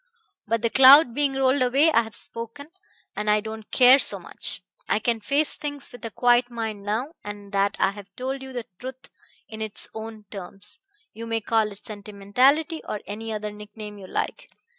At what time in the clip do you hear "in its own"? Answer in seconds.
9.47-10.25